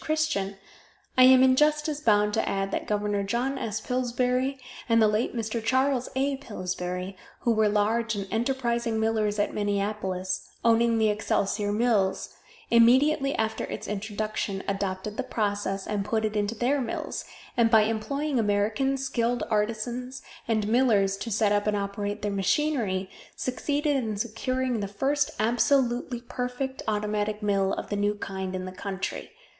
Christian, 0.01 0.57
I 1.15 1.25
am 1.25 1.43
in 1.43 1.55
justice 1.55 1.99
bound 2.01 2.33
to 2.33 2.49
add 2.49 2.71
that 2.71 2.87
Gov. 2.87 3.23
John 3.27 3.59
S. 3.59 3.79
Pillsbury 3.81 4.57
and 4.89 4.99
the 4.99 5.07
late 5.07 5.35
Mr. 5.35 5.63
Charles 5.63 6.09
A. 6.15 6.37
Pillsbury, 6.37 7.15
who 7.41 7.51
were 7.51 7.69
large 7.69 8.15
and 8.15 8.27
enterprising 8.31 8.99
millers 8.99 9.37
at 9.37 9.53
Minneapolis, 9.53 10.49
owning 10.65 10.97
the 10.97 11.09
Excelsior 11.09 11.71
Mills, 11.71 12.33
immediately 12.71 13.35
after 13.35 13.65
its 13.65 13.87
introduction 13.87 14.63
adopted 14.67 15.17
the 15.17 15.21
process, 15.23 15.85
and 15.85 16.03
put 16.03 16.25
it 16.25 16.35
into 16.35 16.55
their 16.55 16.81
mills, 16.81 17.23
and 17.55 17.69
by 17.69 17.83
employing 17.83 18.39
American 18.39 18.97
skilled 18.97 19.43
artizans 19.51 20.23
and 20.47 20.67
millers 20.67 21.15
to 21.17 21.29
set 21.29 21.51
up 21.51 21.67
and 21.67 21.77
operate 21.77 22.23
their 22.23 22.31
machinery, 22.31 23.07
succeeded 23.35 23.95
in 23.95 24.17
securing 24.17 24.79
the 24.79 24.87
first 24.87 25.29
absolutely 25.39 26.21
perfect 26.21 26.81
automatic 26.87 27.43
mill 27.43 27.71
of 27.73 27.89
the 27.89 27.95
new 27.95 28.15
kind 28.15 28.55
in 28.55 28.65
the 28.65 28.71
country. 28.71 29.29